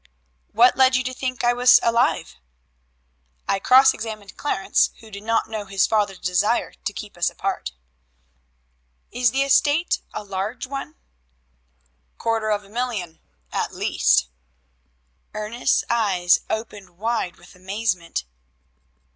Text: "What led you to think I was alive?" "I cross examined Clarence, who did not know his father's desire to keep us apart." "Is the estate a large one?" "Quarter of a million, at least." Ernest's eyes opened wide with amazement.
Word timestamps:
"What 0.51 0.75
led 0.75 0.95
you 0.95 1.03
to 1.03 1.13
think 1.13 1.43
I 1.43 1.53
was 1.53 1.79
alive?" 1.83 2.35
"I 3.47 3.59
cross 3.59 3.93
examined 3.93 4.35
Clarence, 4.35 4.89
who 4.99 5.11
did 5.11 5.21
not 5.21 5.47
know 5.47 5.65
his 5.65 5.85
father's 5.85 6.17
desire 6.17 6.71
to 6.73 6.91
keep 6.91 7.15
us 7.17 7.29
apart." 7.29 7.73
"Is 9.11 9.29
the 9.29 9.43
estate 9.43 10.01
a 10.11 10.23
large 10.23 10.65
one?" 10.65 10.95
"Quarter 12.17 12.49
of 12.49 12.63
a 12.63 12.69
million, 12.69 13.19
at 13.53 13.75
least." 13.75 14.27
Ernest's 15.35 15.83
eyes 15.87 16.39
opened 16.49 16.97
wide 16.97 17.35
with 17.37 17.53
amazement. 17.53 18.23